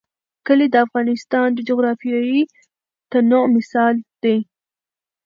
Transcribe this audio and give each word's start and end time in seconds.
کلي 0.47 0.67
د 0.71 0.75
افغانستان 0.85 1.47
د 1.53 1.59
جغرافیوي 1.69 2.41
تنوع 3.11 3.45
مثال 3.55 3.95
دی. 4.23 4.37